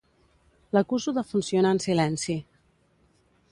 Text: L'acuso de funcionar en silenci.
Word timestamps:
L'acuso 0.77 1.13
de 1.17 1.25
funcionar 1.33 1.75
en 1.77 1.83
silenci. 1.85 2.39